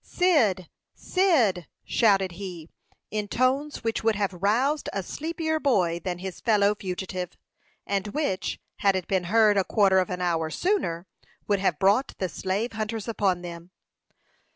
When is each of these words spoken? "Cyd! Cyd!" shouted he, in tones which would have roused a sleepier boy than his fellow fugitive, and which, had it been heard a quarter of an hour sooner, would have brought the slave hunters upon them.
"Cyd! 0.03 0.67
Cyd!" 0.95 1.67
shouted 1.85 2.31
he, 2.31 2.71
in 3.11 3.27
tones 3.27 3.83
which 3.83 4.03
would 4.03 4.15
have 4.15 4.33
roused 4.33 4.89
a 4.91 5.03
sleepier 5.03 5.59
boy 5.59 5.99
than 5.99 6.17
his 6.17 6.39
fellow 6.39 6.73
fugitive, 6.73 7.37
and 7.85 8.07
which, 8.07 8.59
had 8.77 8.95
it 8.95 9.07
been 9.07 9.25
heard 9.25 9.57
a 9.57 9.63
quarter 9.63 9.99
of 9.99 10.09
an 10.09 10.19
hour 10.19 10.49
sooner, 10.49 11.05
would 11.47 11.59
have 11.59 11.77
brought 11.77 12.15
the 12.17 12.29
slave 12.29 12.73
hunters 12.73 13.07
upon 13.07 13.43
them. 13.43 13.69